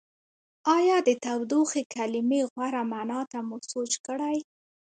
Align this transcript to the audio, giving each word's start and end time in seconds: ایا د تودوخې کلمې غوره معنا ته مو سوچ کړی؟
ایا 0.75 0.97
د 1.07 1.09
تودوخې 1.23 1.83
کلمې 1.95 2.41
غوره 2.51 2.81
معنا 2.91 3.19
ته 3.31 3.39
مو 3.47 3.57
سوچ 3.71 3.91
کړی؟ 4.07 4.37